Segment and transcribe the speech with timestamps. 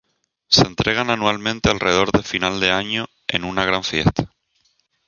[0.47, 4.33] Se entregan anualmente alrededor de final de año en una gran fiesta.